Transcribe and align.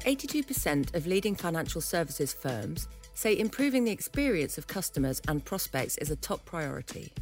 82% 0.00 0.94
of 0.94 1.06
leading 1.06 1.34
financial 1.34 1.80
services 1.80 2.32
firms 2.32 2.88
say 3.14 3.38
improving 3.38 3.84
the 3.84 3.90
experience 3.90 4.56
of 4.56 4.66
customers 4.66 5.20
and 5.28 5.44
prospects 5.44 5.98
is 5.98 6.10
a 6.10 6.16
top 6.16 6.44
priority. 6.46 7.12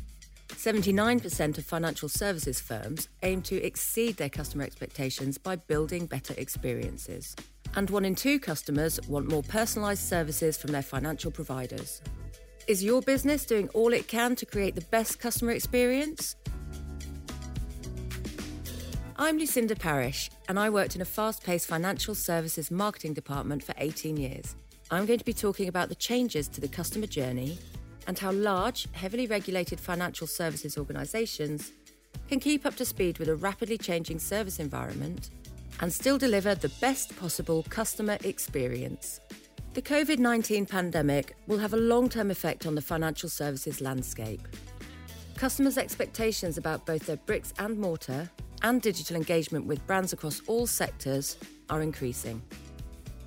79% 0.51 1.59
of 1.59 1.65
financial 1.65 2.09
services 2.09 2.61
firms 2.61 3.09
aim 3.23 3.43
to 3.43 3.57
exceed 3.63 4.17
their 4.17 4.29
customer 4.29 4.65
expectations 4.65 5.39
by 5.39 5.57
building 5.57 6.07
better 6.07 6.35
experiences. 6.37 7.35
And 7.75 7.91
one 7.91 8.05
in 8.05 8.15
two 8.15 8.39
customers 8.39 9.01
want 9.09 9.29
more 9.29 9.43
personalised 9.43 10.09
services 10.09 10.57
from 10.57 10.71
their 10.71 10.83
financial 10.83 11.31
providers. 11.31 12.01
Is 12.69 12.85
your 12.85 13.03
business 13.03 13.45
doing 13.45 13.69
all 13.71 13.93
it 13.93 14.09
can 14.09 14.37
to 14.37 14.47
create 14.47 14.75
the 14.75 14.83
best 14.83 15.19
customer 15.19 15.53
experience? 15.53 16.37
I'm 19.21 19.37
Lucinda 19.37 19.75
Parish, 19.75 20.31
and 20.49 20.61
I 20.61 20.71
worked 20.71 20.95
in 20.95 21.03
a 21.03 21.05
fast 21.05 21.43
paced 21.43 21.67
financial 21.67 22.15
services 22.15 22.71
marketing 22.71 23.15
department 23.15 23.65
for 23.65 23.75
18 23.77 24.17
years. 24.17 24.55
I'm 24.93 25.07
going 25.07 25.19
to 25.19 25.25
be 25.25 25.33
talking 25.33 25.67
about 25.67 25.89
the 25.89 25.97
changes 25.97 26.47
to 26.47 26.61
the 26.61 26.69
customer 26.69 27.09
journey 27.09 27.59
and 28.07 28.17
how 28.17 28.31
large, 28.31 28.87
heavily 28.93 29.27
regulated 29.27 29.81
financial 29.81 30.29
services 30.29 30.79
organisations 30.79 31.73
can 32.29 32.39
keep 32.39 32.65
up 32.65 32.77
to 32.77 32.85
speed 32.85 33.19
with 33.19 33.29
a 33.29 33.35
rapidly 33.35 33.77
changing 33.77 34.21
service 34.21 34.61
environment 34.61 35.31
and 35.81 35.93
still 35.93 36.17
deliver 36.17 36.55
the 36.55 36.73
best 36.81 37.17
possible 37.17 37.67
customer 37.69 38.19
experience. 38.23 39.19
The 39.75 39.83
COVID 39.83 40.21
19 40.21 40.65
pandemic 40.65 41.35
will 41.49 41.59
have 41.59 41.75
a 41.75 41.77
long 41.77 42.09
term 42.09 42.31
effect 42.31 42.67
on 42.67 42.77
the 42.77 42.81
financial 42.81 43.29
services 43.29 43.81
landscape. 43.81 44.47
Customers' 45.35 45.77
expectations 45.77 46.57
about 46.57 46.87
both 46.87 47.07
their 47.07 47.17
bricks 47.17 47.53
and 47.59 47.77
mortar 47.79 48.31
and 48.63 48.83
digital 48.83 49.17
engagement 49.17 49.67
with 49.67 49.87
brands 49.87 50.13
across 50.13 50.43
all 50.47 50.67
sectors 50.67 51.37
are 51.71 51.83
increasing. 51.83 52.43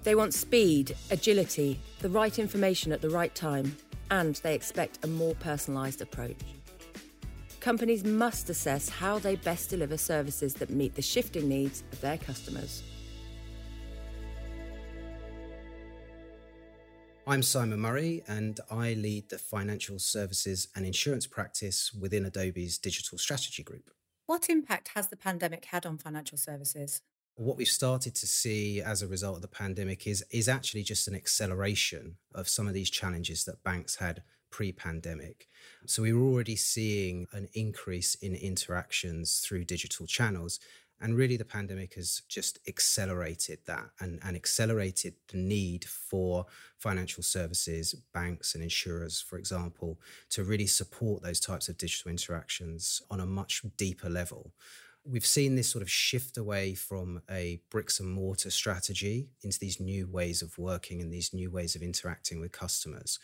They 0.03 0.15
want 0.15 0.33
speed, 0.33 0.95
agility, 1.11 1.79
the 1.99 2.09
right 2.09 2.37
information 2.39 2.91
at 2.91 3.01
the 3.01 3.09
right 3.09 3.33
time, 3.35 3.75
and 4.09 4.35
they 4.37 4.55
expect 4.55 5.03
a 5.03 5.07
more 5.07 5.35
personalised 5.35 6.01
approach. 6.01 6.37
Companies 7.59 8.03
must 8.03 8.49
assess 8.49 8.89
how 8.89 9.19
they 9.19 9.35
best 9.35 9.69
deliver 9.69 9.97
services 9.97 10.55
that 10.55 10.71
meet 10.71 10.95
the 10.95 11.01
shifting 11.01 11.47
needs 11.47 11.83
of 11.91 12.01
their 12.01 12.17
customers. 12.17 12.81
I'm 17.27 17.43
Simon 17.43 17.79
Murray, 17.79 18.23
and 18.27 18.59
I 18.71 18.93
lead 18.95 19.29
the 19.29 19.37
financial 19.37 19.99
services 19.99 20.69
and 20.75 20.87
insurance 20.87 21.27
practice 21.27 21.93
within 21.93 22.25
Adobe's 22.25 22.79
digital 22.79 23.19
strategy 23.19 23.61
group. 23.61 23.91
What 24.31 24.49
impact 24.49 24.91
has 24.95 25.09
the 25.09 25.17
pandemic 25.17 25.65
had 25.65 25.85
on 25.85 25.97
financial 25.97 26.37
services? 26.37 27.01
what 27.35 27.57
we've 27.57 27.67
started 27.67 28.13
to 28.13 28.27
see 28.27 28.81
as 28.81 29.01
a 29.01 29.07
result 29.07 29.37
of 29.37 29.41
the 29.41 29.47
pandemic 29.47 30.05
is 30.05 30.23
is 30.31 30.47
actually 30.47 30.83
just 30.83 31.07
an 31.07 31.15
acceleration 31.15 32.15
of 32.33 32.47
some 32.47 32.67
of 32.67 32.73
these 32.73 32.89
challenges 32.89 33.43
that 33.45 33.63
banks 33.63 33.95
had 33.95 34.21
pre-pandemic. 34.49 35.47
So 35.85 36.03
we 36.03 36.13
were 36.13 36.23
already 36.23 36.55
seeing 36.55 37.27
an 37.33 37.49
increase 37.53 38.15
in 38.15 38.35
interactions 38.35 39.39
through 39.39 39.65
digital 39.65 40.05
channels. 40.05 40.59
And 41.01 41.15
really, 41.15 41.35
the 41.35 41.45
pandemic 41.45 41.95
has 41.95 42.21
just 42.27 42.59
accelerated 42.67 43.59
that 43.65 43.89
and, 43.99 44.19
and 44.23 44.35
accelerated 44.35 45.15
the 45.29 45.37
need 45.37 45.85
for 45.85 46.45
financial 46.77 47.23
services, 47.23 47.95
banks, 48.13 48.53
and 48.53 48.63
insurers, 48.63 49.19
for 49.19 49.37
example, 49.37 49.99
to 50.29 50.43
really 50.43 50.67
support 50.67 51.23
those 51.23 51.39
types 51.39 51.69
of 51.69 51.77
digital 51.77 52.11
interactions 52.11 53.01
on 53.09 53.19
a 53.19 53.25
much 53.25 53.63
deeper 53.77 54.09
level. 54.09 54.53
We've 55.03 55.25
seen 55.25 55.55
this 55.55 55.67
sort 55.67 55.81
of 55.81 55.89
shift 55.89 56.37
away 56.37 56.75
from 56.75 57.23
a 57.29 57.59
bricks 57.71 57.99
and 57.99 58.07
mortar 58.07 58.51
strategy 58.51 59.29
into 59.41 59.57
these 59.57 59.79
new 59.79 60.07
ways 60.07 60.43
of 60.43 60.59
working 60.59 61.01
and 61.01 61.11
these 61.11 61.33
new 61.33 61.49
ways 61.49 61.75
of 61.75 61.81
interacting 61.81 62.39
with 62.39 62.51
customers. 62.51 63.17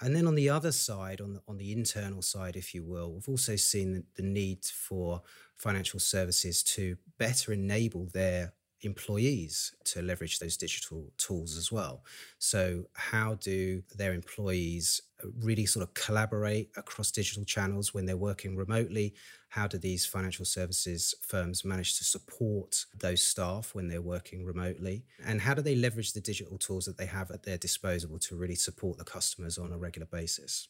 And 0.00 0.16
then 0.16 0.26
on 0.26 0.34
the 0.34 0.48
other 0.48 0.72
side, 0.72 1.20
on 1.20 1.34
the, 1.34 1.42
on 1.46 1.58
the 1.58 1.72
internal 1.72 2.22
side, 2.22 2.56
if 2.56 2.74
you 2.74 2.82
will, 2.82 3.12
we've 3.12 3.28
also 3.28 3.56
seen 3.56 3.92
the, 3.92 4.04
the 4.16 4.22
need 4.22 4.64
for 4.64 5.22
financial 5.56 6.00
services 6.00 6.62
to 6.62 6.96
better 7.18 7.52
enable 7.52 8.06
their 8.06 8.54
employees 8.82 9.74
to 9.84 10.02
leverage 10.02 10.38
those 10.38 10.56
digital 10.56 11.12
tools 11.18 11.56
as 11.56 11.70
well. 11.70 12.02
So, 12.38 12.86
how 12.94 13.34
do 13.34 13.82
their 13.96 14.12
employees 14.12 15.02
uh, 15.22 15.28
really 15.40 15.66
sort 15.66 15.82
of 15.82 15.94
collaborate 15.94 16.70
across 16.76 17.10
digital 17.10 17.44
channels 17.44 17.92
when 17.92 18.06
they're 18.06 18.16
working 18.16 18.56
remotely? 18.56 19.14
How 19.50 19.66
do 19.66 19.78
these 19.78 20.06
financial 20.06 20.44
services 20.44 21.14
firms 21.20 21.64
manage 21.64 21.98
to 21.98 22.04
support 22.04 22.84
those 22.96 23.22
staff 23.22 23.74
when 23.74 23.88
they're 23.88 24.00
working 24.00 24.44
remotely? 24.44 25.04
And 25.24 25.40
how 25.40 25.54
do 25.54 25.62
they 25.62 25.74
leverage 25.74 26.12
the 26.12 26.20
digital 26.20 26.56
tools 26.56 26.86
that 26.86 26.96
they 26.96 27.06
have 27.06 27.30
at 27.30 27.42
their 27.42 27.58
disposal 27.58 28.18
to 28.20 28.36
really 28.36 28.54
support 28.54 28.98
the 28.98 29.04
customers 29.04 29.58
on 29.58 29.72
a 29.72 29.78
regular 29.78 30.06
basis? 30.06 30.68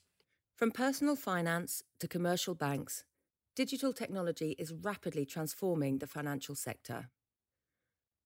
From 0.57 0.73
personal 0.73 1.17
finance 1.17 1.83
to 2.01 2.09
commercial 2.09 2.55
banks, 2.55 3.05
digital 3.55 3.93
technology 3.93 4.55
is 4.59 4.73
rapidly 4.73 5.25
transforming 5.25 5.99
the 5.99 6.07
financial 6.07 6.55
sector. 6.55 7.11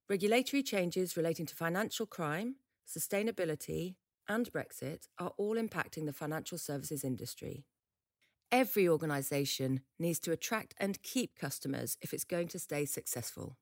Regulatory 0.09 0.63
changes 0.63 1.17
relating 1.17 1.47
to 1.47 1.57
financial 1.57 2.05
crime, 2.05 2.57
sustainability, 2.87 3.95
and 4.29 4.53
Brexit 4.53 5.09
are 5.19 5.33
all 5.39 5.57
impacting 5.57 6.05
the 6.05 6.13
financial 6.13 6.59
services 6.59 7.05
industry. 7.05 7.65
Every 8.53 8.87
organisation 8.87 9.81
needs 9.99 10.19
to 10.21 10.33
attract 10.33 10.75
and 10.79 11.03
keep 11.03 11.39
customers 11.39 11.97
if 12.03 12.13
it's 12.13 12.25
going 12.25 12.49
to 12.49 12.59
stay 12.59 12.85
successful. 12.85 13.57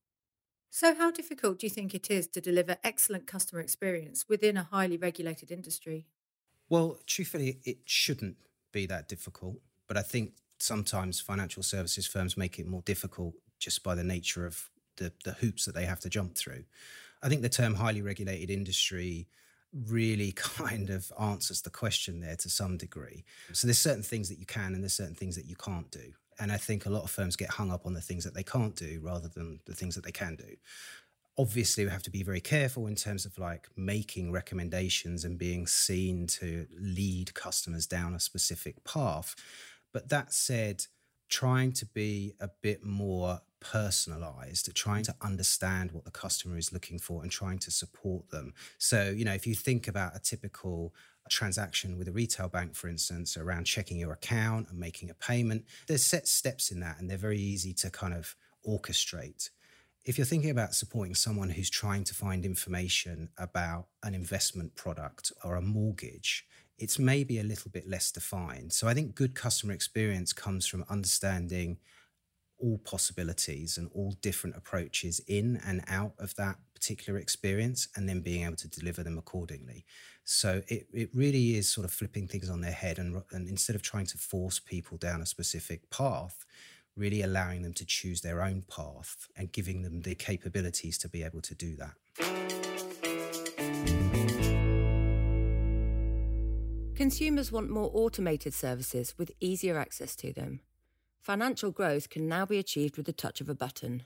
So, 0.68 0.94
how 0.94 1.12
difficult 1.12 1.60
do 1.60 1.66
you 1.66 1.70
think 1.70 1.94
it 1.94 2.10
is 2.10 2.26
to 2.28 2.40
deliver 2.40 2.76
excellent 2.82 3.26
customer 3.26 3.60
experience 3.60 4.24
within 4.28 4.56
a 4.56 4.64
highly 4.64 4.96
regulated 4.96 5.52
industry? 5.52 6.06
Well, 6.68 6.98
truthfully, 7.06 7.60
it 7.64 7.78
shouldn't 7.84 8.36
be 8.72 8.86
that 8.86 9.08
difficult. 9.08 9.58
But 9.86 9.96
I 9.96 10.02
think 10.02 10.32
sometimes 10.58 11.20
financial 11.20 11.62
services 11.62 12.06
firms 12.06 12.36
make 12.36 12.58
it 12.58 12.66
more 12.66 12.82
difficult 12.82 13.34
just 13.60 13.84
by 13.84 13.94
the 13.94 14.04
nature 14.04 14.44
of 14.44 14.70
the, 15.02 15.12
the 15.24 15.32
hoops 15.32 15.64
that 15.64 15.74
they 15.74 15.84
have 15.84 16.00
to 16.00 16.08
jump 16.08 16.36
through. 16.36 16.64
I 17.22 17.28
think 17.28 17.42
the 17.42 17.48
term 17.48 17.74
highly 17.74 18.02
regulated 18.02 18.50
industry 18.50 19.28
really 19.86 20.32
kind 20.36 20.90
of 20.90 21.12
answers 21.20 21.62
the 21.62 21.70
question 21.70 22.20
there 22.20 22.36
to 22.36 22.50
some 22.50 22.76
degree. 22.76 23.24
So 23.52 23.66
there's 23.66 23.78
certain 23.78 24.02
things 24.02 24.28
that 24.28 24.38
you 24.38 24.46
can 24.46 24.74
and 24.74 24.82
there's 24.82 24.94
certain 24.94 25.14
things 25.14 25.36
that 25.36 25.46
you 25.46 25.56
can't 25.56 25.90
do. 25.90 26.12
And 26.38 26.50
I 26.50 26.56
think 26.56 26.86
a 26.86 26.90
lot 26.90 27.04
of 27.04 27.10
firms 27.10 27.36
get 27.36 27.50
hung 27.50 27.70
up 27.70 27.86
on 27.86 27.92
the 27.92 28.00
things 28.00 28.24
that 28.24 28.34
they 28.34 28.42
can't 28.42 28.74
do 28.74 29.00
rather 29.02 29.28
than 29.28 29.60
the 29.66 29.74
things 29.74 29.94
that 29.94 30.04
they 30.04 30.12
can 30.12 30.36
do. 30.36 30.56
Obviously, 31.38 31.84
we 31.84 31.90
have 31.90 32.02
to 32.02 32.10
be 32.10 32.22
very 32.22 32.40
careful 32.40 32.86
in 32.86 32.94
terms 32.94 33.24
of 33.24 33.38
like 33.38 33.68
making 33.76 34.32
recommendations 34.32 35.24
and 35.24 35.38
being 35.38 35.66
seen 35.66 36.26
to 36.26 36.66
lead 36.78 37.32
customers 37.34 37.86
down 37.86 38.14
a 38.14 38.20
specific 38.20 38.82
path. 38.84 39.34
But 39.92 40.08
that 40.08 40.32
said, 40.32 40.86
trying 41.28 41.72
to 41.72 41.86
be 41.86 42.34
a 42.40 42.48
bit 42.60 42.84
more 42.84 43.40
personalized, 43.62 44.74
trying 44.74 45.04
to 45.04 45.14
understand 45.22 45.92
what 45.92 46.04
the 46.04 46.10
customer 46.10 46.58
is 46.58 46.72
looking 46.72 46.98
for 46.98 47.22
and 47.22 47.30
trying 47.30 47.58
to 47.60 47.70
support 47.70 48.28
them. 48.30 48.52
So, 48.78 49.10
you 49.16 49.24
know, 49.24 49.32
if 49.32 49.46
you 49.46 49.54
think 49.54 49.88
about 49.88 50.16
a 50.16 50.20
typical 50.20 50.92
transaction 51.30 51.96
with 51.96 52.08
a 52.08 52.12
retail 52.12 52.48
bank, 52.48 52.74
for 52.74 52.88
instance, 52.88 53.36
around 53.36 53.64
checking 53.64 53.98
your 53.98 54.12
account 54.12 54.68
and 54.68 54.78
making 54.78 55.08
a 55.10 55.14
payment, 55.14 55.64
there's 55.86 56.04
set 56.04 56.28
steps 56.28 56.70
in 56.70 56.80
that 56.80 56.98
and 56.98 57.08
they're 57.08 57.16
very 57.16 57.38
easy 57.38 57.72
to 57.74 57.90
kind 57.90 58.12
of 58.12 58.34
orchestrate. 58.68 59.50
If 60.04 60.18
you're 60.18 60.24
thinking 60.24 60.50
about 60.50 60.74
supporting 60.74 61.14
someone 61.14 61.50
who's 61.50 61.70
trying 61.70 62.04
to 62.04 62.14
find 62.14 62.44
information 62.44 63.28
about 63.38 63.86
an 64.02 64.14
investment 64.14 64.74
product 64.74 65.32
or 65.44 65.54
a 65.54 65.62
mortgage, 65.62 66.44
it's 66.76 66.98
maybe 66.98 67.38
a 67.38 67.44
little 67.44 67.70
bit 67.70 67.88
less 67.88 68.10
defined. 68.10 68.72
So 68.72 68.88
I 68.88 68.94
think 68.94 69.14
good 69.14 69.36
customer 69.36 69.72
experience 69.72 70.32
comes 70.32 70.66
from 70.66 70.84
understanding 70.90 71.78
all 72.62 72.78
possibilities 72.78 73.76
and 73.76 73.90
all 73.92 74.14
different 74.22 74.56
approaches 74.56 75.20
in 75.26 75.60
and 75.66 75.82
out 75.88 76.12
of 76.18 76.34
that 76.36 76.56
particular 76.74 77.18
experience 77.18 77.88
and 77.96 78.08
then 78.08 78.20
being 78.20 78.44
able 78.44 78.56
to 78.56 78.68
deliver 78.68 79.02
them 79.02 79.18
accordingly. 79.18 79.84
So 80.24 80.62
it, 80.68 80.86
it 80.92 81.10
really 81.12 81.56
is 81.56 81.68
sort 81.68 81.84
of 81.84 81.92
flipping 81.92 82.28
things 82.28 82.48
on 82.48 82.60
their 82.60 82.72
head 82.72 82.98
and, 82.98 83.22
and 83.32 83.48
instead 83.48 83.76
of 83.76 83.82
trying 83.82 84.06
to 84.06 84.18
force 84.18 84.60
people 84.60 84.96
down 84.96 85.20
a 85.20 85.26
specific 85.26 85.90
path, 85.90 86.46
really 86.96 87.22
allowing 87.22 87.62
them 87.62 87.74
to 87.74 87.84
choose 87.84 88.20
their 88.20 88.42
own 88.42 88.62
path 88.70 89.28
and 89.36 89.52
giving 89.52 89.82
them 89.82 90.02
the 90.02 90.14
capabilities 90.14 90.96
to 90.98 91.08
be 91.08 91.22
able 91.22 91.40
to 91.40 91.54
do 91.54 91.76
that. 91.76 91.94
Consumers 96.94 97.50
want 97.50 97.68
more 97.68 97.90
automated 97.94 98.54
services 98.54 99.14
with 99.18 99.32
easier 99.40 99.76
access 99.76 100.14
to 100.14 100.32
them 100.32 100.60
financial 101.22 101.70
growth 101.70 102.10
can 102.10 102.28
now 102.28 102.44
be 102.44 102.58
achieved 102.58 102.96
with 102.96 103.06
the 103.06 103.12
touch 103.12 103.40
of 103.40 103.48
a 103.48 103.54
button. 103.54 104.04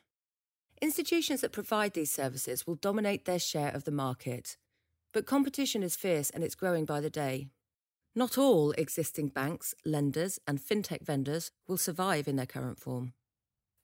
Institutions 0.82 1.40
that 1.40 1.52
provide 1.52 1.94
these 1.94 2.10
services 2.10 2.66
will 2.66 2.74
dominate 2.74 3.24
their 3.24 3.38
share 3.38 3.70
of 3.70 3.84
the 3.84 3.90
market, 3.90 4.58
but 5.12 5.24
competition 5.24 5.82
is 5.82 5.96
fierce 5.96 6.28
and 6.28 6.44
it's 6.44 6.54
growing 6.54 6.84
by 6.84 7.00
the 7.00 7.10
day. 7.10 7.48
Not 8.14 8.36
all 8.36 8.72
existing 8.72 9.28
banks, 9.28 9.74
lenders, 9.84 10.38
and 10.46 10.58
fintech 10.58 11.04
vendors 11.04 11.50
will 11.66 11.78
survive 11.78 12.28
in 12.28 12.36
their 12.36 12.46
current 12.46 12.78
form. 12.78 13.14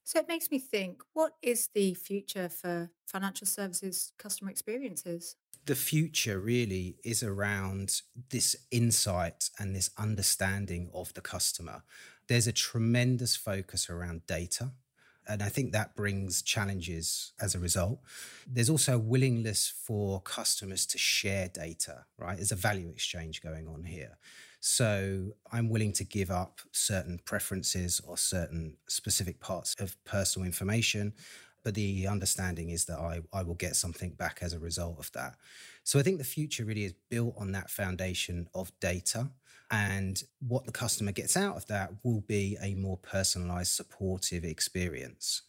So 0.04 0.18
it 0.18 0.28
makes 0.28 0.50
me 0.50 0.58
think 0.58 1.02
what 1.14 1.32
is 1.42 1.68
the 1.74 1.94
future 1.94 2.48
for 2.48 2.90
financial 3.06 3.46
services 3.46 4.12
customer 4.18 4.50
experiences? 4.50 5.36
The 5.64 5.74
future 5.76 6.40
really 6.40 6.96
is 7.04 7.22
around 7.22 8.02
this 8.30 8.56
insight 8.70 9.50
and 9.58 9.76
this 9.76 9.90
understanding 9.96 10.90
of 10.92 11.14
the 11.14 11.20
customer. 11.20 11.84
There's 12.32 12.46
a 12.46 12.52
tremendous 12.52 13.36
focus 13.36 13.90
around 13.90 14.26
data. 14.26 14.70
And 15.28 15.42
I 15.42 15.50
think 15.50 15.72
that 15.72 15.94
brings 15.94 16.40
challenges 16.40 17.34
as 17.38 17.54
a 17.54 17.58
result. 17.58 18.00
There's 18.46 18.70
also 18.70 18.94
a 18.94 18.98
willingness 18.98 19.68
for 19.68 20.18
customers 20.22 20.86
to 20.86 20.96
share 20.96 21.48
data, 21.48 22.06
right? 22.16 22.36
There's 22.36 22.50
a 22.50 22.56
value 22.56 22.88
exchange 22.88 23.42
going 23.42 23.68
on 23.68 23.84
here. 23.84 24.16
So 24.60 25.32
I'm 25.52 25.68
willing 25.68 25.92
to 25.92 26.04
give 26.04 26.30
up 26.30 26.62
certain 26.72 27.20
preferences 27.26 28.00
or 28.00 28.16
certain 28.16 28.78
specific 28.88 29.38
parts 29.38 29.74
of 29.78 30.02
personal 30.04 30.46
information. 30.46 31.12
But 31.62 31.74
the 31.74 32.06
understanding 32.06 32.70
is 32.70 32.86
that 32.86 32.98
I, 32.98 33.20
I 33.30 33.42
will 33.42 33.56
get 33.56 33.76
something 33.76 34.12
back 34.12 34.38
as 34.40 34.54
a 34.54 34.58
result 34.58 34.98
of 34.98 35.12
that. 35.12 35.36
So 35.84 35.98
I 35.98 36.02
think 36.02 36.16
the 36.16 36.24
future 36.24 36.64
really 36.64 36.84
is 36.84 36.94
built 37.10 37.34
on 37.36 37.52
that 37.52 37.68
foundation 37.68 38.48
of 38.54 38.72
data. 38.80 39.28
And 39.72 40.22
what 40.46 40.66
the 40.66 40.72
customer 40.72 41.12
gets 41.12 41.36
out 41.36 41.56
of 41.56 41.66
that 41.66 41.92
will 42.04 42.20
be 42.20 42.58
a 42.62 42.74
more 42.74 42.98
personalized, 42.98 43.72
supportive 43.72 44.44
experience. 44.44 45.42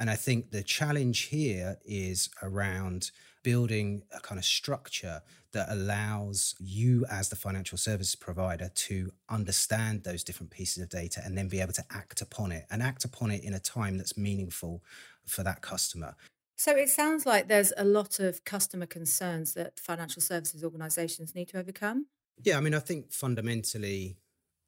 And 0.00 0.10
I 0.10 0.16
think 0.16 0.50
the 0.50 0.62
challenge 0.62 1.26
here 1.26 1.78
is 1.84 2.28
around 2.42 3.12
building 3.44 4.02
a 4.12 4.20
kind 4.20 4.38
of 4.38 4.44
structure 4.44 5.22
that 5.52 5.70
allows 5.70 6.54
you 6.58 7.06
as 7.10 7.28
the 7.28 7.36
financial 7.36 7.78
service 7.78 8.14
provider 8.14 8.70
to 8.74 9.10
understand 9.28 10.04
those 10.04 10.24
different 10.24 10.50
pieces 10.50 10.82
of 10.82 10.88
data 10.88 11.22
and 11.24 11.38
then 11.38 11.48
be 11.48 11.60
able 11.60 11.72
to 11.72 11.84
act 11.90 12.20
upon 12.20 12.52
it 12.52 12.66
and 12.70 12.82
act 12.82 13.04
upon 13.04 13.30
it 13.30 13.42
in 13.42 13.54
a 13.54 13.60
time 13.60 13.96
that's 13.96 14.18
meaningful 14.18 14.82
for 15.26 15.42
that 15.42 15.62
customer. 15.62 16.14
So 16.56 16.72
it 16.72 16.90
sounds 16.90 17.24
like 17.24 17.46
there's 17.46 17.72
a 17.76 17.84
lot 17.84 18.18
of 18.18 18.44
customer 18.44 18.86
concerns 18.86 19.54
that 19.54 19.78
financial 19.78 20.20
services 20.20 20.64
organizations 20.64 21.34
need 21.34 21.48
to 21.50 21.58
overcome. 21.58 22.06
Yeah, 22.44 22.56
I 22.56 22.60
mean, 22.60 22.74
I 22.74 22.78
think 22.78 23.12
fundamentally, 23.12 24.16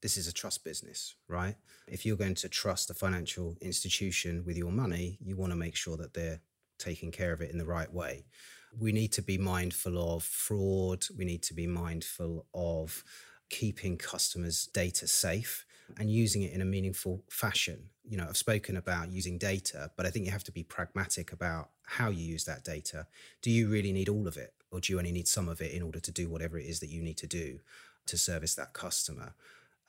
this 0.02 0.16
is 0.16 0.26
a 0.26 0.32
trust 0.32 0.64
business, 0.64 1.14
right? 1.28 1.56
If 1.86 2.04
you're 2.04 2.16
going 2.16 2.34
to 2.36 2.48
trust 2.48 2.90
a 2.90 2.94
financial 2.94 3.56
institution 3.60 4.44
with 4.44 4.56
your 4.56 4.72
money, 4.72 5.18
you 5.20 5.36
want 5.36 5.52
to 5.52 5.56
make 5.56 5.76
sure 5.76 5.96
that 5.98 6.14
they're 6.14 6.40
taking 6.78 7.10
care 7.10 7.32
of 7.32 7.40
it 7.40 7.50
in 7.50 7.58
the 7.58 7.66
right 7.66 7.92
way. 7.92 8.24
We 8.78 8.92
need 8.92 9.12
to 9.12 9.22
be 9.22 9.38
mindful 9.38 10.14
of 10.14 10.22
fraud. 10.22 11.04
We 11.16 11.24
need 11.24 11.42
to 11.44 11.54
be 11.54 11.66
mindful 11.66 12.46
of 12.54 13.04
keeping 13.50 13.96
customers' 13.96 14.66
data 14.66 15.06
safe 15.06 15.66
and 15.98 16.10
using 16.10 16.42
it 16.42 16.52
in 16.52 16.60
a 16.60 16.64
meaningful 16.64 17.24
fashion. 17.28 17.90
You 18.08 18.16
know, 18.16 18.26
I've 18.28 18.36
spoken 18.36 18.76
about 18.76 19.12
using 19.12 19.38
data, 19.38 19.90
but 19.96 20.06
I 20.06 20.10
think 20.10 20.24
you 20.24 20.32
have 20.32 20.44
to 20.44 20.52
be 20.52 20.62
pragmatic 20.62 21.32
about 21.32 21.70
how 21.84 22.10
you 22.10 22.24
use 22.24 22.44
that 22.44 22.64
data. 22.64 23.06
Do 23.42 23.50
you 23.50 23.68
really 23.68 23.92
need 23.92 24.08
all 24.08 24.28
of 24.28 24.36
it, 24.36 24.54
or 24.70 24.80
do 24.80 24.92
you 24.92 24.98
only 24.98 25.12
need 25.12 25.28
some 25.28 25.48
of 25.48 25.60
it 25.60 25.72
in 25.72 25.82
order 25.82 26.00
to 26.00 26.12
do 26.12 26.28
whatever 26.28 26.58
it 26.58 26.66
is 26.66 26.80
that 26.80 26.90
you 26.90 27.02
need 27.02 27.16
to 27.18 27.26
do 27.26 27.60
to 28.06 28.18
service 28.18 28.54
that 28.54 28.72
customer? 28.72 29.34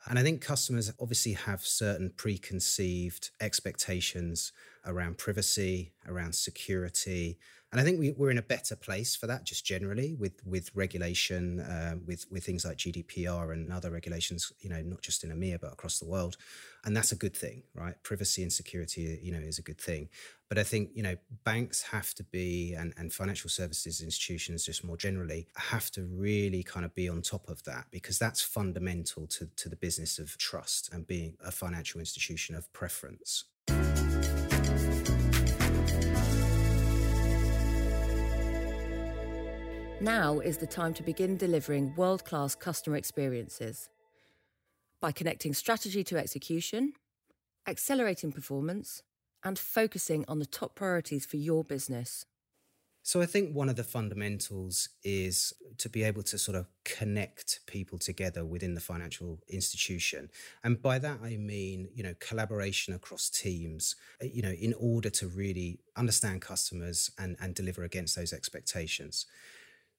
And 0.06 0.18
I 0.18 0.22
think 0.22 0.40
customers 0.40 0.92
obviously 1.00 1.34
have 1.34 1.64
certain 1.64 2.12
preconceived 2.16 3.30
expectations 3.40 4.52
around 4.84 5.18
privacy, 5.18 5.92
around 6.08 6.34
security. 6.34 7.38
And 7.72 7.80
I 7.80 7.84
think 7.84 7.98
we, 7.98 8.14
are 8.20 8.30
in 8.30 8.36
a 8.36 8.42
better 8.42 8.76
place 8.76 9.16
for 9.16 9.26
that 9.28 9.44
just 9.44 9.64
generally 9.64 10.12
with, 10.12 10.44
with 10.44 10.70
regulation, 10.74 11.60
uh, 11.60 11.94
with, 12.04 12.26
with 12.30 12.44
things 12.44 12.66
like 12.66 12.76
GDPR 12.76 13.50
and 13.50 13.72
other 13.72 13.90
regulations, 13.90 14.52
you 14.60 14.68
know, 14.68 14.82
not 14.82 15.00
just 15.00 15.24
in 15.24 15.30
EMEA, 15.30 15.58
but 15.58 15.72
across 15.72 15.98
the 15.98 16.04
world. 16.04 16.36
And 16.84 16.94
that's 16.94 17.12
a 17.12 17.16
good 17.16 17.34
thing, 17.34 17.62
right? 17.74 17.94
Privacy 18.02 18.42
and 18.42 18.52
security, 18.52 19.18
you 19.22 19.32
know, 19.32 19.38
is 19.38 19.58
a 19.58 19.62
good 19.62 19.80
thing. 19.80 20.10
But 20.50 20.58
I 20.58 20.64
think, 20.64 20.90
you 20.92 21.02
know, 21.02 21.16
banks 21.44 21.80
have 21.80 22.12
to 22.16 22.24
be, 22.24 22.74
and, 22.74 22.92
and 22.98 23.10
financial 23.10 23.48
services 23.48 24.02
institutions 24.02 24.66
just 24.66 24.84
more 24.84 24.98
generally, 24.98 25.48
have 25.56 25.90
to 25.92 26.04
really 26.04 26.62
kind 26.62 26.84
of 26.84 26.94
be 26.94 27.08
on 27.08 27.22
top 27.22 27.48
of 27.48 27.64
that 27.64 27.86
because 27.90 28.18
that's 28.18 28.42
fundamental 28.42 29.26
to, 29.28 29.48
to 29.56 29.70
the 29.70 29.76
business 29.76 30.18
of 30.18 30.36
trust 30.36 30.92
and 30.92 31.06
being 31.06 31.38
a 31.42 31.50
financial 31.50 32.00
institution 32.00 32.54
of 32.54 32.70
preference. 32.74 33.44
Now 40.02 40.40
is 40.40 40.58
the 40.58 40.66
time 40.66 40.94
to 40.94 41.02
begin 41.04 41.36
delivering 41.36 41.94
world 41.94 42.24
class 42.24 42.56
customer 42.56 42.96
experiences. 42.96 43.88
By 45.00 45.12
connecting 45.12 45.54
strategy 45.54 46.02
to 46.02 46.16
execution, 46.16 46.94
accelerating 47.68 48.32
performance, 48.32 49.04
and 49.44 49.56
focusing 49.56 50.24
on 50.26 50.40
the 50.40 50.46
top 50.46 50.74
priorities 50.74 51.24
for 51.24 51.36
your 51.36 51.62
business. 51.62 52.26
So 53.04 53.22
I 53.22 53.26
think 53.26 53.54
one 53.54 53.68
of 53.68 53.76
the 53.76 53.84
fundamentals 53.84 54.88
is 55.04 55.52
to 55.78 55.88
be 55.88 56.02
able 56.02 56.24
to 56.24 56.38
sort 56.38 56.56
of 56.56 56.66
connect 56.84 57.60
people 57.68 57.96
together 57.96 58.44
within 58.44 58.74
the 58.74 58.80
financial 58.80 59.38
institution. 59.48 60.30
And 60.64 60.82
by 60.82 60.98
that 60.98 61.20
I 61.22 61.36
mean, 61.36 61.88
you 61.94 62.02
know, 62.02 62.14
collaboration 62.18 62.92
across 62.92 63.30
teams, 63.30 63.94
uh, 64.20 64.26
you 64.26 64.42
know, 64.42 64.50
in 64.50 64.74
order 64.80 65.10
to 65.10 65.28
really 65.28 65.78
understand 65.96 66.42
customers 66.42 67.12
and, 67.20 67.36
and 67.40 67.54
deliver 67.54 67.84
against 67.84 68.16
those 68.16 68.32
expectations. 68.32 69.26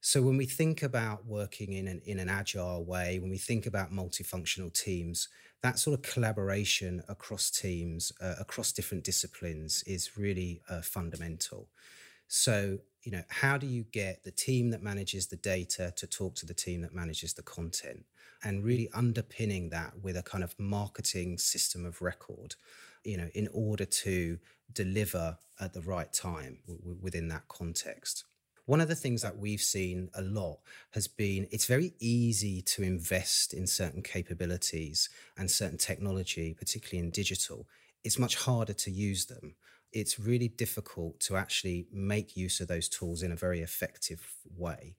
So 0.06 0.22
when 0.22 0.36
we 0.36 0.46
think 0.46 0.84
about 0.84 1.26
working 1.26 1.72
in 1.72 1.88
an, 1.88 2.02
in 2.04 2.20
an 2.20 2.28
agile 2.28 2.84
way, 2.84 3.20
when 3.20 3.30
we 3.30 3.38
think 3.38 3.66
about 3.66 3.94
multifunctional 3.94 4.74
teams, 4.74 5.30
that 5.62 5.80
sort 5.80 5.98
of 5.98 6.02
collaboration 6.02 7.02
across 7.08 7.50
teams, 7.50 8.12
uh, 8.20 8.36
across 8.38 8.74
different 8.74 9.06
disciplines 9.06 9.82
is 9.84 10.18
really 10.18 10.62
uh, 10.68 10.82
fundamental. 10.82 11.70
So, 12.28 12.80
you 13.04 13.14
know, 13.14 13.24
how 13.30 13.58
do 13.58 13.66
you 13.66 13.86
get 13.94 14.24
the 14.24 14.32
team 14.32 14.72
that 14.72 14.84
manages 14.84 15.28
the 15.28 15.38
data 15.38 15.94
to 15.96 16.06
talk 16.06 16.36
to 16.36 16.46
the 16.46 16.54
team 16.54 16.82
that 16.82 16.94
manages 16.94 17.34
the 17.34 17.44
content? 17.44 18.06
And 18.44 18.62
really 18.66 18.90
underpinning 18.94 19.70
that 19.70 20.02
with 20.02 20.18
a 20.18 20.24
kind 20.24 20.44
of 20.44 20.60
marketing 20.60 21.38
system 21.38 21.86
of 21.86 22.02
record, 22.02 22.56
you 23.06 23.16
know, 23.16 23.30
in 23.34 23.48
order 23.54 23.86
to 23.86 24.38
deliver 24.74 25.38
at 25.62 25.72
the 25.72 25.82
right 25.82 26.12
time 26.12 26.60
w- 26.68 26.98
within 27.02 27.30
that 27.30 27.48
context. 27.48 28.26
One 28.66 28.80
of 28.80 28.88
the 28.88 28.96
things 28.96 29.22
that 29.24 29.38
we've 29.38 29.62
seen 29.62 30.10
a 30.14 30.22
lot 30.22 30.60
has 30.92 31.08
been 31.08 31.48
it's 31.52 31.66
very 31.66 31.94
easy 32.00 32.62
to 32.62 32.84
invest 32.84 33.54
in 33.54 33.68
certain 33.68 34.02
capabilities 34.02 35.10
and 35.38 35.52
certain 35.52 35.78
technology, 35.78 36.54
particularly 36.54 37.06
in 37.06 37.12
digital. 37.12 37.68
It's 38.06 38.20
much 38.20 38.36
harder 38.36 38.74
to 38.74 38.92
use 38.92 39.26
them. 39.26 39.56
It's 39.92 40.18
really 40.18 40.48
difficult 40.48 41.20
to 41.22 41.36
actually 41.36 41.88
make 41.92 42.38
use 42.38 42.62
of 42.62 42.68
those 42.70 42.88
tools 42.88 43.22
in 43.22 43.34
a 43.34 43.36
very 43.36 43.62
effective 43.62 44.26
way 44.58 44.96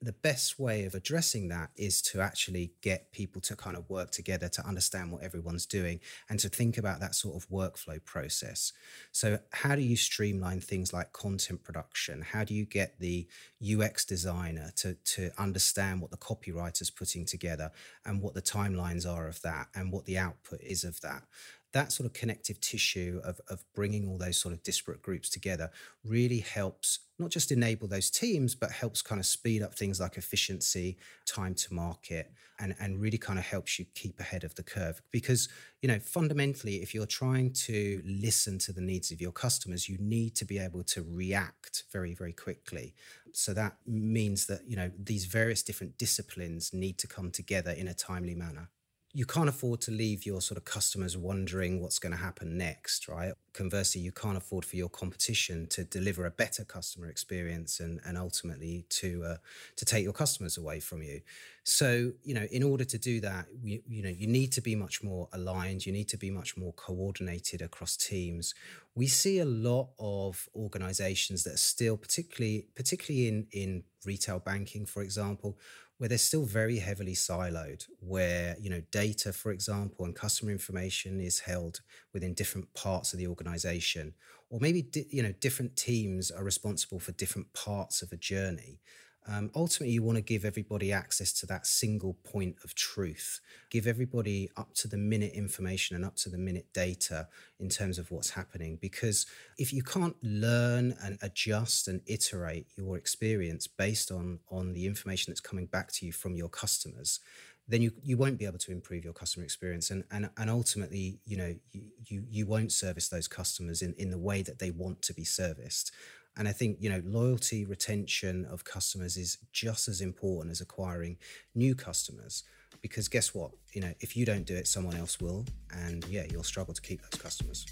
the 0.00 0.12
best 0.12 0.60
way 0.60 0.84
of 0.84 0.94
addressing 0.94 1.48
that 1.48 1.70
is 1.76 2.00
to 2.00 2.20
actually 2.20 2.72
get 2.82 3.10
people 3.10 3.40
to 3.40 3.56
kind 3.56 3.76
of 3.76 3.90
work 3.90 4.12
together 4.12 4.48
to 4.48 4.64
understand 4.64 5.10
what 5.10 5.22
everyone's 5.22 5.66
doing 5.66 5.98
and 6.30 6.38
to 6.38 6.48
think 6.48 6.78
about 6.78 7.00
that 7.00 7.16
sort 7.16 7.34
of 7.34 7.48
workflow 7.50 8.02
process. 8.04 8.72
So, 9.10 9.40
how 9.52 9.74
do 9.74 9.82
you 9.82 9.96
streamline 9.96 10.60
things 10.60 10.92
like 10.92 11.12
content 11.12 11.64
production? 11.64 12.22
How 12.22 12.44
do 12.44 12.54
you 12.54 12.64
get 12.64 13.00
the 13.00 13.26
UX 13.60 14.04
designer 14.04 14.70
to, 14.76 14.94
to 14.94 15.30
understand 15.36 16.00
what 16.00 16.12
the 16.12 16.16
copywriter's 16.16 16.90
putting 16.90 17.24
together 17.24 17.72
and 18.04 18.22
what 18.22 18.34
the 18.34 18.42
timelines 18.42 19.08
are 19.08 19.26
of 19.26 19.42
that 19.42 19.66
and 19.74 19.92
what 19.92 20.04
the 20.04 20.18
output 20.18 20.60
is 20.60 20.84
of 20.84 21.00
that? 21.00 21.24
That 21.72 21.92
sort 21.92 22.06
of 22.06 22.12
connective 22.12 22.60
tissue 22.60 23.20
of, 23.24 23.40
of 23.48 23.64
bringing 23.74 24.08
all 24.08 24.18
those 24.18 24.38
sort 24.38 24.54
of 24.54 24.62
disparate 24.62 25.02
groups 25.02 25.28
together 25.28 25.70
really 26.04 26.40
helps 26.40 27.00
not 27.18 27.30
just 27.30 27.50
enable 27.50 27.88
those 27.88 28.10
teams, 28.10 28.54
but 28.54 28.70
helps 28.70 29.02
kind 29.02 29.18
of 29.18 29.26
speed 29.26 29.60
up 29.60 29.74
things 29.74 30.00
like 30.00 30.16
efficiency, 30.16 30.96
time 31.26 31.52
to 31.52 31.74
market, 31.74 32.30
and, 32.60 32.74
and 32.78 33.00
really 33.00 33.18
kind 33.18 33.38
of 33.38 33.44
helps 33.44 33.78
you 33.78 33.84
keep 33.94 34.20
ahead 34.20 34.44
of 34.44 34.54
the 34.54 34.62
curve. 34.62 35.02
Because, 35.10 35.48
you 35.82 35.88
know, 35.88 35.98
fundamentally, 35.98 36.76
if 36.76 36.94
you're 36.94 37.06
trying 37.06 37.52
to 37.52 38.00
listen 38.06 38.58
to 38.60 38.72
the 38.72 38.80
needs 38.80 39.10
of 39.10 39.20
your 39.20 39.32
customers, 39.32 39.88
you 39.88 39.98
need 39.98 40.36
to 40.36 40.44
be 40.44 40.58
able 40.58 40.84
to 40.84 41.04
react 41.08 41.84
very, 41.92 42.14
very 42.14 42.32
quickly. 42.32 42.94
So 43.32 43.52
that 43.54 43.76
means 43.84 44.46
that, 44.46 44.60
you 44.68 44.76
know, 44.76 44.90
these 44.96 45.24
various 45.24 45.62
different 45.62 45.98
disciplines 45.98 46.72
need 46.72 46.98
to 46.98 47.08
come 47.08 47.32
together 47.32 47.72
in 47.72 47.88
a 47.88 47.94
timely 47.94 48.36
manner 48.36 48.70
you 49.18 49.26
can't 49.26 49.48
afford 49.48 49.80
to 49.80 49.90
leave 49.90 50.24
your 50.24 50.40
sort 50.40 50.56
of 50.56 50.64
customers 50.64 51.16
wondering 51.16 51.82
what's 51.82 51.98
going 51.98 52.12
to 52.12 52.16
happen 52.16 52.56
next, 52.56 53.08
right? 53.08 53.32
Conversely, 53.52 54.00
you 54.00 54.12
can't 54.12 54.36
afford 54.36 54.64
for 54.64 54.76
your 54.76 54.88
competition 54.88 55.66
to 55.70 55.82
deliver 55.82 56.24
a 56.24 56.30
better 56.30 56.64
customer 56.64 57.08
experience 57.08 57.80
and, 57.80 57.98
and 58.06 58.16
ultimately 58.16 58.84
to 58.90 59.24
uh, 59.24 59.36
to 59.74 59.84
take 59.84 60.04
your 60.04 60.12
customers 60.12 60.56
away 60.56 60.78
from 60.78 61.02
you. 61.02 61.20
So, 61.64 62.12
you 62.22 62.32
know, 62.32 62.46
in 62.52 62.62
order 62.62 62.84
to 62.84 62.96
do 62.96 63.20
that, 63.22 63.46
you 63.64 64.02
know, 64.04 64.08
you 64.08 64.28
need 64.28 64.52
to 64.52 64.60
be 64.60 64.76
much 64.76 65.02
more 65.02 65.28
aligned. 65.32 65.84
You 65.84 65.92
need 65.92 66.08
to 66.10 66.16
be 66.16 66.30
much 66.30 66.56
more 66.56 66.72
coordinated 66.74 67.60
across 67.60 67.96
teams. 67.96 68.54
We 68.94 69.08
see 69.08 69.40
a 69.40 69.44
lot 69.44 69.88
of 69.98 70.48
organizations 70.54 71.42
that 71.42 71.54
are 71.54 71.64
still, 71.74 71.96
particularly 71.96 72.68
particularly 72.76 73.26
in 73.26 73.48
in 73.50 73.82
retail 74.06 74.38
banking, 74.38 74.86
for 74.86 75.02
example, 75.02 75.58
where 75.98 76.08
they're 76.08 76.18
still 76.18 76.44
very 76.44 76.78
heavily 76.78 77.14
siloed, 77.14 77.84
where 78.00 78.56
you 78.60 78.70
know 78.70 78.82
data, 78.90 79.32
for 79.32 79.52
example, 79.52 80.04
and 80.04 80.14
customer 80.14 80.50
information 80.52 81.20
is 81.20 81.40
held 81.40 81.80
within 82.12 82.34
different 82.34 82.72
parts 82.74 83.12
of 83.12 83.18
the 83.18 83.26
organization, 83.26 84.14
or 84.50 84.60
maybe 84.60 84.86
you 85.10 85.22
know 85.22 85.32
different 85.40 85.76
teams 85.76 86.30
are 86.30 86.44
responsible 86.44 87.00
for 87.00 87.12
different 87.12 87.52
parts 87.52 88.02
of 88.02 88.12
a 88.12 88.16
journey. 88.16 88.80
Um, 89.30 89.50
ultimately, 89.54 89.92
you 89.92 90.02
want 90.02 90.16
to 90.16 90.22
give 90.22 90.46
everybody 90.46 90.90
access 90.90 91.32
to 91.34 91.46
that 91.46 91.66
single 91.66 92.14
point 92.24 92.56
of 92.64 92.74
truth. 92.74 93.40
Give 93.70 93.86
everybody 93.86 94.48
up 94.56 94.72
to 94.76 94.88
the 94.88 94.96
minute 94.96 95.32
information 95.34 95.96
and 95.96 96.04
up 96.04 96.16
to 96.16 96.30
the 96.30 96.38
minute 96.38 96.66
data 96.72 97.28
in 97.60 97.68
terms 97.68 97.98
of 97.98 98.10
what's 98.10 98.30
happening. 98.30 98.78
Because 98.80 99.26
if 99.58 99.72
you 99.72 99.82
can't 99.82 100.16
learn 100.22 100.96
and 101.02 101.18
adjust 101.20 101.88
and 101.88 102.00
iterate 102.06 102.68
your 102.76 102.96
experience 102.96 103.66
based 103.66 104.10
on, 104.10 104.38
on 104.50 104.72
the 104.72 104.86
information 104.86 105.30
that's 105.30 105.40
coming 105.40 105.66
back 105.66 105.92
to 105.92 106.06
you 106.06 106.12
from 106.12 106.34
your 106.34 106.48
customers, 106.48 107.20
then 107.68 107.82
you, 107.82 107.92
you 108.02 108.16
won't 108.16 108.38
be 108.38 108.46
able 108.46 108.58
to 108.58 108.72
improve 108.72 109.04
your 109.04 109.12
customer 109.12 109.44
experience 109.44 109.90
and, 109.90 110.02
and, 110.10 110.30
and 110.38 110.48
ultimately 110.48 111.20
you 111.26 111.36
know 111.36 111.54
you, 111.70 111.82
you, 112.06 112.24
you 112.30 112.46
won't 112.46 112.72
service 112.72 113.10
those 113.10 113.28
customers 113.28 113.82
in, 113.82 113.94
in 113.98 114.10
the 114.10 114.18
way 114.18 114.40
that 114.42 114.58
they 114.58 114.70
want 114.70 115.02
to 115.02 115.12
be 115.12 115.24
serviced 115.24 115.92
and 116.38 116.46
I 116.46 116.52
think, 116.52 116.78
you 116.80 116.88
know, 116.88 117.02
loyalty, 117.04 117.64
retention 117.64 118.46
of 118.46 118.62
customers 118.62 119.16
is 119.16 119.38
just 119.52 119.88
as 119.88 120.00
important 120.00 120.52
as 120.52 120.60
acquiring 120.60 121.18
new 121.56 121.74
customers. 121.74 122.44
Because 122.80 123.08
guess 123.08 123.34
what? 123.34 123.50
You 123.72 123.80
know, 123.80 123.92
if 123.98 124.16
you 124.16 124.24
don't 124.24 124.44
do 124.44 124.54
it, 124.54 124.68
someone 124.68 124.96
else 124.96 125.20
will. 125.20 125.44
And 125.74 126.04
yeah, 126.06 126.26
you'll 126.30 126.44
struggle 126.44 126.74
to 126.74 126.80
keep 126.80 127.02
those 127.02 127.20
customers. 127.20 127.66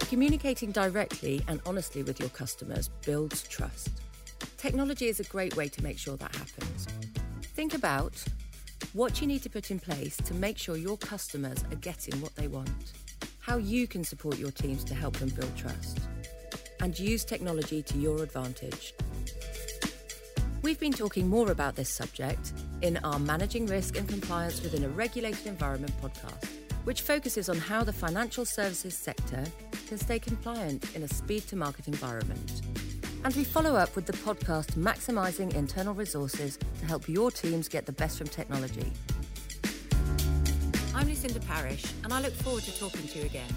Communicating 0.00 0.70
directly 0.70 1.42
and 1.48 1.60
honestly 1.64 2.02
with 2.02 2.20
your 2.20 2.28
customers 2.28 2.90
builds 3.06 3.42
trust. 3.44 3.88
Technology 4.58 5.06
is 5.06 5.18
a 5.18 5.24
great 5.24 5.56
way 5.56 5.66
to 5.66 5.82
make 5.82 5.98
sure 5.98 6.18
that 6.18 6.36
happens. 6.36 6.86
Think 7.54 7.72
about 7.72 8.22
what 8.92 9.22
you 9.22 9.26
need 9.26 9.42
to 9.44 9.48
put 9.48 9.70
in 9.70 9.80
place 9.80 10.18
to 10.18 10.34
make 10.34 10.58
sure 10.58 10.76
your 10.76 10.98
customers 10.98 11.64
are 11.70 11.76
getting 11.76 12.20
what 12.20 12.34
they 12.34 12.48
want 12.48 12.92
how 13.46 13.58
you 13.58 13.86
can 13.86 14.02
support 14.02 14.38
your 14.38 14.50
teams 14.50 14.82
to 14.82 14.92
help 14.92 15.16
them 15.18 15.28
build 15.28 15.56
trust, 15.56 16.00
and 16.80 16.98
use 16.98 17.24
technology 17.24 17.80
to 17.80 17.96
your 17.96 18.20
advantage. 18.24 18.92
We've 20.62 20.80
been 20.80 20.92
talking 20.92 21.28
more 21.28 21.52
about 21.52 21.76
this 21.76 21.88
subject 21.88 22.52
in 22.82 22.96
our 23.04 23.20
Managing 23.20 23.66
Risk 23.66 23.96
and 23.98 24.08
Compliance 24.08 24.60
Within 24.62 24.82
a 24.82 24.88
Regulated 24.88 25.46
Environment 25.46 25.92
podcast, 26.02 26.44
which 26.82 27.02
focuses 27.02 27.48
on 27.48 27.56
how 27.56 27.84
the 27.84 27.92
financial 27.92 28.44
services 28.44 28.98
sector 28.98 29.44
can 29.86 29.96
stay 29.96 30.18
compliant 30.18 30.96
in 30.96 31.04
a 31.04 31.08
speed 31.08 31.46
to 31.46 31.54
market 31.54 31.86
environment. 31.86 32.62
And 33.22 33.32
we 33.36 33.44
follow 33.44 33.76
up 33.76 33.94
with 33.94 34.06
the 34.06 34.12
podcast 34.12 34.72
Maximising 34.72 35.54
Internal 35.54 35.94
Resources 35.94 36.58
to 36.80 36.86
help 36.86 37.08
your 37.08 37.30
teams 37.30 37.68
get 37.68 37.86
the 37.86 37.92
best 37.92 38.18
from 38.18 38.26
technology 38.26 38.92
I'm 40.96 41.08
Lucinda 41.08 41.40
Parish, 41.40 41.84
and 42.04 42.12
I 42.14 42.22
look 42.22 42.32
forward 42.32 42.62
to 42.62 42.78
talking 42.78 43.06
to 43.06 43.18
you 43.18 43.26
again. 43.26 43.50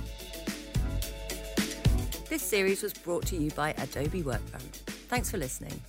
This 2.29 2.41
series 2.41 2.83
was 2.83 2.91
brought 2.91 3.25
to 3.27 3.37
you 3.37 3.49
by 3.51 3.73
Adobe 3.77 4.23
Workfront. 4.23 4.75
Thanks 5.07 5.31
for 5.31 5.37
listening. 5.37 5.81